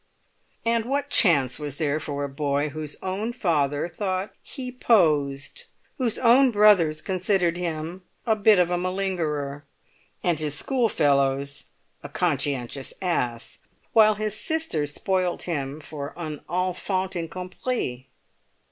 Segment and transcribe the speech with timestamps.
[0.65, 5.65] And what chance was there for a boy whose own father thought he posed,
[5.99, 9.63] whose brothers considered him a bit of a malingerer,
[10.23, 11.65] and his schoolfellows
[12.01, 13.59] "a conscientious ass,"
[13.93, 18.05] while his sister spoilt him for _un enfant incompris?